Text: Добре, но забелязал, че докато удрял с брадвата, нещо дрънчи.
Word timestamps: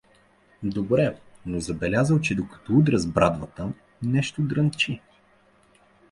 Добре, 0.63 1.19
но 1.45 1.59
забелязал, 1.59 2.21
че 2.21 2.35
докато 2.35 2.73
удрял 2.73 2.99
с 2.99 3.05
брадвата, 3.05 3.73
нещо 4.03 4.41
дрънчи. 4.41 5.01